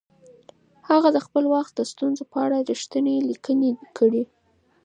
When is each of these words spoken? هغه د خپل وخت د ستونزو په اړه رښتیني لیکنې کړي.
هغه 0.89 1.09
د 1.15 1.17
خپل 1.25 1.43
وخت 1.55 1.73
د 1.75 1.81
ستونزو 1.91 2.23
په 2.31 2.37
اړه 2.45 2.57
رښتیني 2.69 3.15
لیکنې 3.29 3.71
کړي. 3.97 4.23